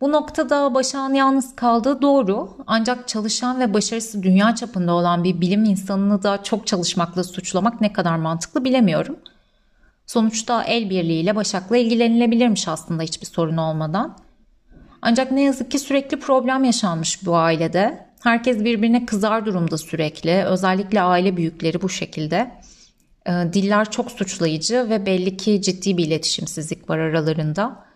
[0.00, 5.64] Bu noktada Başak'ın yalnız kaldığı doğru ancak çalışan ve başarısı dünya çapında olan bir bilim
[5.64, 9.16] insanını da çok çalışmakla suçlamak ne kadar mantıklı bilemiyorum.
[10.06, 14.18] Sonuçta el birliğiyle Başak'la ilgilenilebilirmiş aslında hiçbir sorun olmadan.
[15.02, 18.08] Ancak ne yazık ki sürekli problem yaşanmış bu ailede.
[18.22, 20.44] Herkes birbirine kızar durumda sürekli.
[20.44, 22.50] Özellikle aile büyükleri bu şekilde.
[23.26, 27.87] Ee, diller çok suçlayıcı ve belli ki ciddi bir iletişimsizlik var aralarında.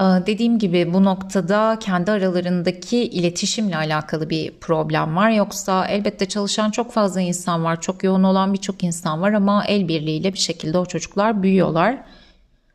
[0.00, 5.30] Ee, dediğim gibi bu noktada kendi aralarındaki iletişimle alakalı bir problem var.
[5.30, 9.88] Yoksa elbette çalışan çok fazla insan var, çok yoğun olan birçok insan var ama el
[9.88, 11.94] birliğiyle bir şekilde o çocuklar büyüyorlar.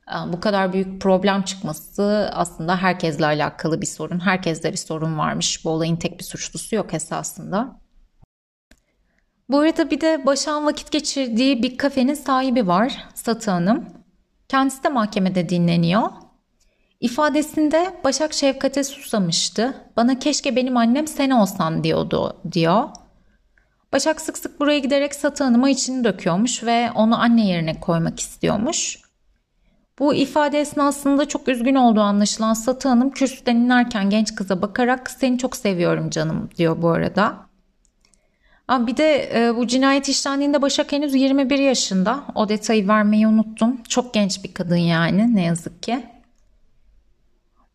[0.09, 4.19] Ee, bu kadar büyük problem çıkması aslında herkesle alakalı bir sorun.
[4.19, 5.65] Herkeste bir sorun varmış.
[5.65, 7.79] Bu olayın tek bir suçlusu yok esasında.
[9.49, 13.05] Bu arada bir de Başak'ın vakit geçirdiği bir kafenin sahibi var.
[13.13, 13.85] Satı Hanım.
[14.49, 16.09] Kendisi de mahkemede dinleniyor.
[17.01, 19.73] İfadesinde Başak Şefkat'e susamıştı.
[19.97, 22.89] Bana keşke benim annem sen olsan diyordu diyor.
[23.93, 28.99] Başak sık sık buraya giderek Satı Hanım'a içini döküyormuş ve onu anne yerine koymak istiyormuş.
[29.99, 35.37] Bu ifade esnasında çok üzgün olduğu anlaşılan Satı Hanım kürsüden inerken genç kıza bakarak seni
[35.37, 37.47] çok seviyorum canım diyor bu arada.
[38.69, 42.23] Bir de e, bu cinayet işlendiğinde Başak henüz 21 yaşında.
[42.35, 43.83] O detayı vermeyi unuttum.
[43.89, 46.03] Çok genç bir kadın yani ne yazık ki.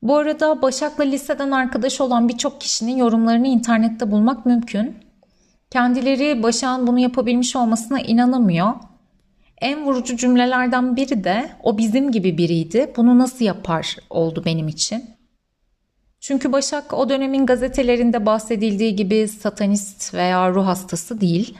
[0.02, 4.96] Bu arada Başak'la liseden arkadaş olan birçok kişinin yorumlarını internette bulmak mümkün.
[5.70, 8.72] Kendileri Başak'ın bunu yapabilmiş olmasına inanamıyor.
[9.60, 12.92] En vurucu cümlelerden biri de o bizim gibi biriydi.
[12.96, 15.04] Bunu nasıl yapar oldu benim için.
[16.20, 21.58] Çünkü Başak o dönemin gazetelerinde bahsedildiği gibi satanist veya ruh hastası değil.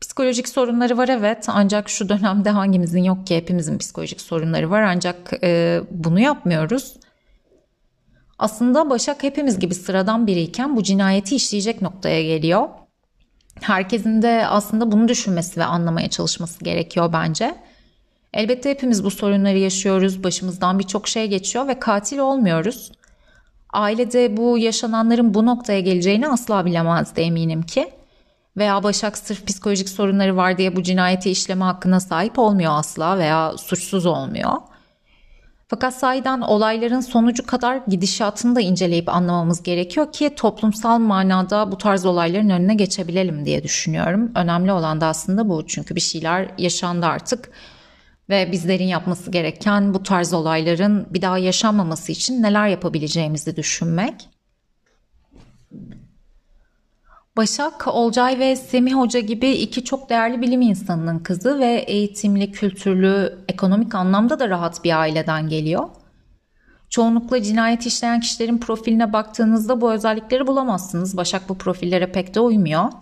[0.00, 5.32] Psikolojik sorunları var evet ancak şu dönemde hangimizin yok ki hepimizin psikolojik sorunları var ancak
[5.42, 6.96] e, bunu yapmıyoruz.
[8.42, 12.68] Aslında Başak hepimiz gibi sıradan biriyken bu cinayeti işleyecek noktaya geliyor.
[13.60, 17.54] Herkesin de aslında bunu düşünmesi ve anlamaya çalışması gerekiyor bence.
[18.34, 22.92] Elbette hepimiz bu sorunları yaşıyoruz, başımızdan birçok şey geçiyor ve katil olmuyoruz.
[23.70, 27.90] Ailede bu yaşananların bu noktaya geleceğini asla bilemezdi eminim ki.
[28.56, 33.58] Veya Başak sırf psikolojik sorunları var diye bu cinayeti işleme hakkına sahip olmuyor asla veya
[33.58, 34.52] suçsuz olmuyor.
[35.72, 42.06] Fakat sahiden olayların sonucu kadar gidişatını da inceleyip anlamamız gerekiyor ki toplumsal manada bu tarz
[42.06, 44.32] olayların önüne geçebilelim diye düşünüyorum.
[44.34, 47.50] Önemli olan da aslında bu çünkü bir şeyler yaşandı artık
[48.28, 54.28] ve bizlerin yapması gereken bu tarz olayların bir daha yaşanmaması için neler yapabileceğimizi düşünmek.
[57.36, 63.44] Başak, Olcay ve Semih Hoca gibi iki çok değerli bilim insanının kızı ve eğitimli, kültürlü,
[63.48, 65.88] ekonomik anlamda da rahat bir aileden geliyor.
[66.90, 71.16] Çoğunlukla cinayet işleyen kişilerin profiline baktığınızda bu özellikleri bulamazsınız.
[71.16, 72.92] Başak bu profillere pek de uymuyor.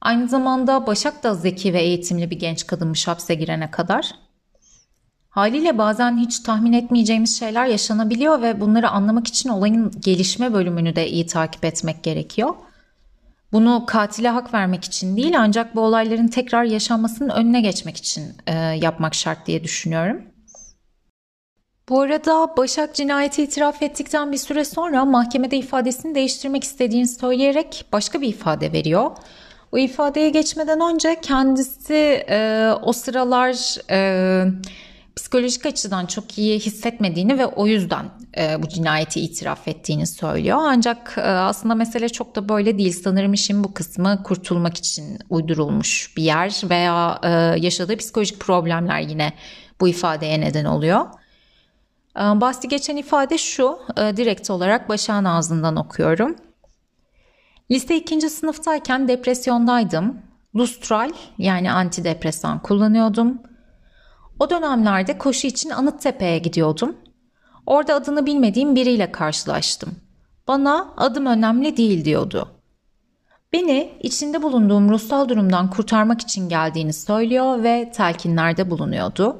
[0.00, 4.10] Aynı zamanda Başak da zeki ve eğitimli bir genç kadınmış hapse girene kadar.
[5.28, 11.10] Haliyle bazen hiç tahmin etmeyeceğimiz şeyler yaşanabiliyor ve bunları anlamak için olayın gelişme bölümünü de
[11.10, 12.54] iyi takip etmek gerekiyor.
[13.56, 18.52] Bunu katile hak vermek için değil ancak bu olayların tekrar yaşanmasının önüne geçmek için e,
[18.54, 20.22] yapmak şart diye düşünüyorum.
[21.88, 28.20] Bu arada Başak cinayeti itiraf ettikten bir süre sonra mahkemede ifadesini değiştirmek istediğini söyleyerek başka
[28.20, 29.10] bir ifade veriyor.
[29.72, 34.44] Bu ifadeye geçmeden önce kendisi e, o sıralar e,
[35.16, 40.58] psikolojik açıdan çok iyi hissetmediğini ve o yüzden e, bu cinayeti itiraf ettiğini söylüyor.
[40.60, 42.92] Ancak e, aslında mesele çok da böyle değil.
[43.04, 47.28] Sanırım işin bu kısmı kurtulmak için uydurulmuş bir yer veya e,
[47.60, 49.32] yaşadığı psikolojik problemler yine
[49.80, 51.06] bu ifadeye neden oluyor.
[52.16, 56.36] E, bahsi geçen ifade şu, e, direkt olarak Başak'ın ağzından okuyorum.
[57.70, 60.18] Lise ikinci sınıftayken depresyondaydım.
[60.56, 63.38] Lustral yani antidepresan kullanıyordum.
[64.40, 66.96] O dönemlerde koşu için Anıttepe'ye gidiyordum.
[67.66, 69.94] Orada adını bilmediğim biriyle karşılaştım.
[70.48, 72.48] Bana adım önemli değil diyordu.
[73.52, 79.36] Beni içinde bulunduğum ruhsal durumdan kurtarmak için geldiğini söylüyor ve telkinlerde bulunuyordu.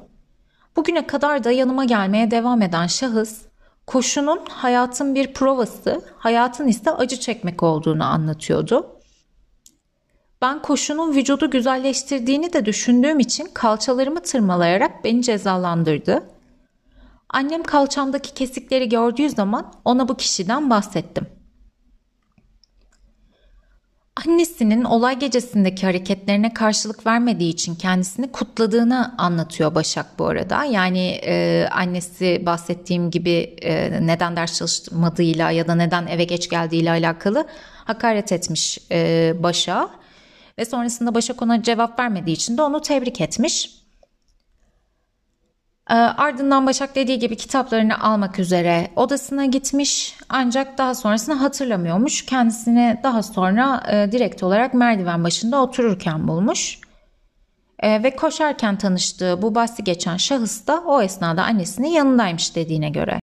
[0.77, 3.43] Bugüne kadar da yanıma gelmeye devam eden şahıs,
[3.87, 8.96] koşunun hayatın bir provası, hayatın ise acı çekmek olduğunu anlatıyordu.
[10.43, 16.23] Ben koşunun vücudu güzelleştirdiğini de düşündüğüm için kalçalarımı tırmalayarak beni cezalandırdı.
[17.29, 21.27] Annem kalçamdaki kesikleri gördüğü zaman ona bu kişiden bahsettim.
[24.27, 30.65] Annesinin olay gecesindeki hareketlerine karşılık vermediği için kendisini kutladığını anlatıyor Başak bu arada.
[30.65, 36.91] Yani e, annesi bahsettiğim gibi e, neden ders çalışmadığıyla ya da neden eve geç geldiğiyle
[36.91, 37.47] alakalı
[37.85, 40.06] hakaret etmiş e, Başak'a.
[40.59, 43.71] Ve sonrasında Başak ona cevap vermediği için de onu tebrik etmiş.
[45.91, 52.27] E, ardından Başak dediği gibi kitaplarını almak üzere odasına gitmiş ancak daha sonrasını hatırlamıyormuş.
[52.27, 56.81] Kendisini daha sonra e, direkt olarak merdiven başında otururken bulmuş.
[57.79, 63.21] E, ve koşarken tanıştığı bu bahsi geçen şahıs da o esnada annesinin yanındaymış dediğine göre.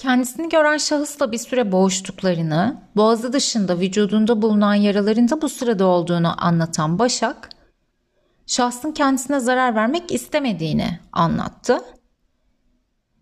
[0.00, 6.44] Kendisini gören şahısla bir süre boğuştuklarını, boğazı dışında vücudunda bulunan yaraların da bu sırada olduğunu
[6.44, 7.50] anlatan Başak,
[8.46, 11.80] şahsın kendisine zarar vermek istemediğini anlattı.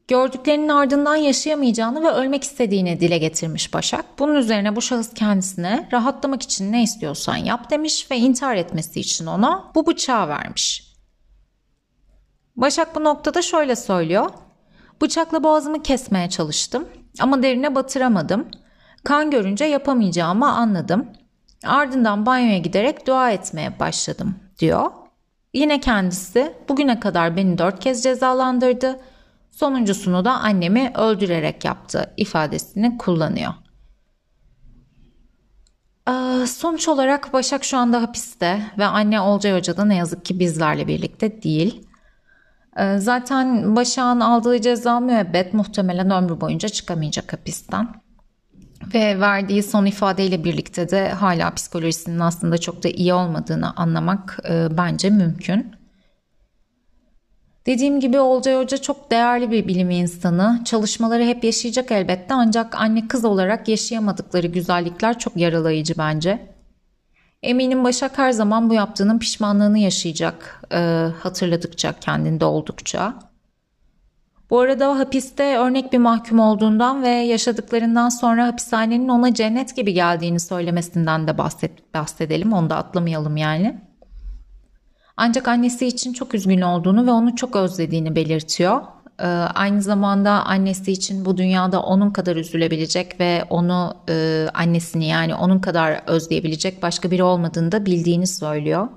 [0.09, 4.05] Gördüklerinin ardından yaşayamayacağını ve ölmek istediğini dile getirmiş Başak.
[4.19, 9.27] Bunun üzerine bu şahıs kendisine rahatlamak için ne istiyorsan yap demiş ve intihar etmesi için
[9.27, 10.95] ona bu bıçağı vermiş.
[12.57, 14.31] Başak bu noktada şöyle söylüyor.
[15.03, 16.89] Bıçakla boğazımı kesmeye çalıştım
[17.21, 18.49] ama derine batıramadım.
[19.05, 21.07] Kan görünce yapamayacağımı anladım.
[21.65, 24.91] Ardından banyoya giderek dua etmeye başladım diyor.
[25.55, 29.01] Yine kendisi bugüne kadar beni dört kez cezalandırdı.
[29.51, 33.55] Sonuncusunu da annemi öldürerek yaptı ifadesini kullanıyor.
[36.09, 40.39] Ee, sonuç olarak Başak şu anda hapiste ve anne Olcay Hoca da ne yazık ki
[40.39, 41.88] bizlerle birlikte değil.
[42.79, 47.89] Ee, zaten Başak'ın aldığı ceza müebbet muhtemelen ömrü boyunca çıkamayacak hapisten.
[48.95, 54.69] Ve verdiği son ifadeyle birlikte de hala psikolojisinin aslında çok da iyi olmadığını anlamak e,
[54.77, 55.73] bence mümkün.
[57.67, 60.61] Dediğim gibi Olcay Hoca çok değerli bir bilim insanı.
[60.65, 66.58] Çalışmaları hep yaşayacak elbette ancak anne kız olarak yaşayamadıkları güzellikler çok yaralayıcı bence.
[67.43, 73.15] Eminim Başak her zaman bu yaptığının pişmanlığını yaşayacak e, hatırladıkça kendinde oldukça.
[74.51, 80.41] Bu arada hapiste örnek bir mahkum olduğundan ve yaşadıklarından sonra hapishanenin ona cennet gibi geldiğini
[80.41, 82.53] söylemesinden de bahset, bahsedelim.
[82.53, 83.81] Onu da atlamayalım yani.
[85.17, 88.81] Ancak annesi için çok üzgün olduğunu ve onu çok özlediğini belirtiyor.
[89.21, 95.35] Ee, aynı zamanda annesi için bu dünyada onun kadar üzülebilecek ve onu e, annesini yani
[95.35, 98.89] onun kadar özleyebilecek başka biri olmadığını da bildiğini söylüyor.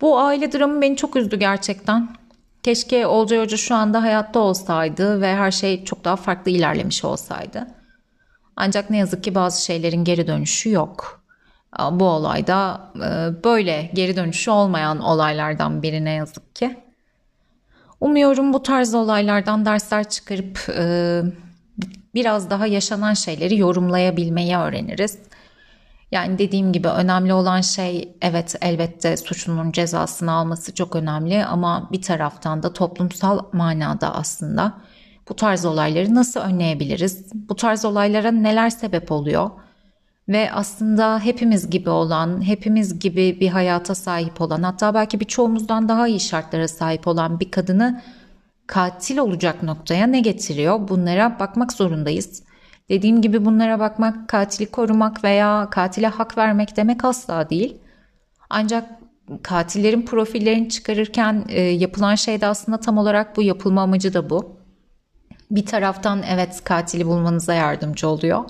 [0.00, 2.08] Bu aile dramı beni çok üzdü gerçekten.
[2.62, 7.66] Keşke Olcay Hoca şu anda hayatta olsaydı ve her şey çok daha farklı ilerlemiş olsaydı.
[8.56, 11.24] Ancak ne yazık ki bazı şeylerin geri dönüşü yok.
[11.90, 16.83] Bu olayda e, böyle geri dönüşü olmayan olaylardan biri ne yazık ki.
[18.04, 21.22] Umuyorum bu tarz olaylardan dersler çıkarıp e,
[22.14, 25.18] biraz daha yaşanan şeyleri yorumlayabilmeyi öğreniriz.
[26.10, 32.02] Yani dediğim gibi önemli olan şey evet elbette suçlunun cezasını alması çok önemli ama bir
[32.02, 34.74] taraftan da toplumsal manada aslında
[35.28, 37.32] bu tarz olayları nasıl önleyebiliriz?
[37.34, 39.50] Bu tarz olaylara neler sebep oluyor?
[40.28, 46.08] Ve aslında hepimiz gibi olan, hepimiz gibi bir hayata sahip olan, hatta belki birçoğumuzdan daha
[46.08, 48.02] iyi şartlara sahip olan bir kadını
[48.66, 50.88] katil olacak noktaya ne getiriyor?
[50.88, 52.42] Bunlara bakmak zorundayız.
[52.88, 57.76] Dediğim gibi bunlara bakmak katili korumak veya katile hak vermek demek asla değil.
[58.50, 58.90] Ancak
[59.42, 64.56] katillerin profillerini çıkarırken e, yapılan şey de aslında tam olarak bu yapılma amacı da bu.
[65.50, 68.44] Bir taraftan evet katili bulmanıza yardımcı oluyor.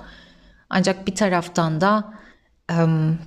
[0.76, 2.14] Ancak bir taraftan da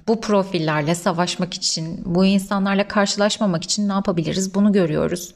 [0.08, 5.36] bu profillerle savaşmak için, bu insanlarla karşılaşmamak için ne yapabiliriz bunu görüyoruz.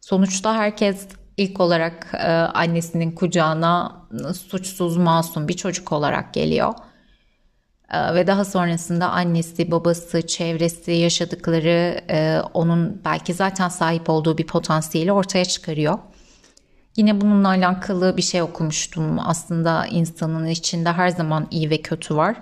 [0.00, 2.14] Sonuçta herkes ilk olarak
[2.54, 4.02] annesinin kucağına
[4.48, 6.74] suçsuz masum bir çocuk olarak geliyor.
[8.14, 12.00] Ve daha sonrasında annesi, babası, çevresi, yaşadıkları
[12.54, 15.98] onun belki zaten sahip olduğu bir potansiyeli ortaya çıkarıyor.
[16.96, 19.18] Yine bununla alakalı bir şey okumuştum.
[19.18, 22.36] Aslında insanın içinde her zaman iyi ve kötü var.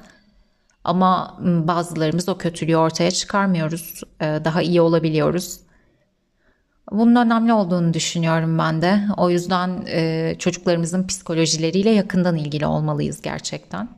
[0.85, 4.01] Ama bazılarımız o kötülüğü ortaya çıkarmıyoruz.
[4.21, 5.61] Daha iyi olabiliyoruz.
[6.91, 9.01] Bunun önemli olduğunu düşünüyorum ben de.
[9.17, 9.85] O yüzden
[10.37, 13.89] çocuklarımızın psikolojileriyle yakından ilgili olmalıyız gerçekten.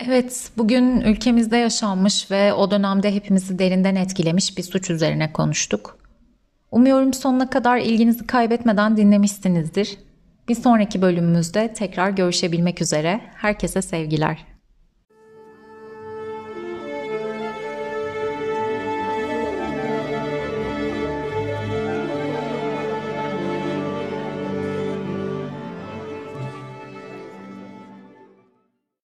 [0.00, 6.03] Evet, bugün ülkemizde yaşanmış ve o dönemde hepimizi derinden etkilemiş bir suç üzerine konuştuk.
[6.74, 9.98] Umuyorum sonuna kadar ilginizi kaybetmeden dinlemişsinizdir.
[10.48, 13.20] Bir sonraki bölümümüzde tekrar görüşebilmek üzere.
[13.34, 14.53] Herkese sevgiler.